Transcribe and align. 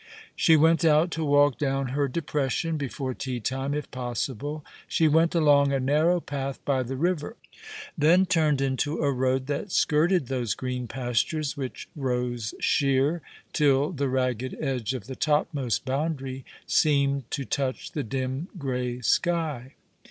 She 0.35 0.57
went 0.57 0.83
out 0.83 1.11
to 1.11 1.23
walk 1.23 1.59
down 1.59 1.89
her 1.89 2.07
depression 2.07 2.75
before 2.75 3.13
teatirae, 3.13 3.75
if 3.75 3.91
possible. 3.91 4.65
She 4.87 5.07
went 5.07 5.35
along 5.35 5.71
a 5.71 5.79
narrow 5.79 6.19
path 6.19 6.59
by 6.65 6.81
the 6.81 6.95
river, 6.95 7.37
then 7.95 8.21
All 8.21 8.25
alono 8.25 8.25
the 8.25 8.25
River, 8.25 8.25
t» 8.25 8.25
turned 8.25 8.61
into 8.61 8.97
a 9.03 9.11
road 9.11 9.45
that 9.45 9.71
skirted 9.71 10.25
those 10.25 10.55
green 10.55 10.87
pastures 10.87 11.55
which 11.55 11.87
rose 11.95 12.55
sheer 12.59 13.21
till 13.53 13.91
the 13.91 14.09
ragged 14.09 14.57
edge 14.59 14.95
of 14.95 15.05
the 15.05 15.15
topmost 15.15 15.85
boundary 15.85 16.45
seemed 16.65 17.29
to 17.29 17.45
touch 17.45 17.91
the 17.91 18.01
dim, 18.03 18.47
grey 18.57 19.01
sky. 19.01 19.75